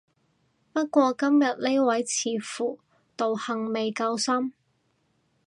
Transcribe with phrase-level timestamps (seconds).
[0.73, 2.79] 不過今日呢位似乎
[3.15, 4.51] 道行未夠深